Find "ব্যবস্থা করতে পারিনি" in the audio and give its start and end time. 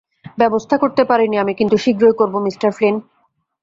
0.37-1.35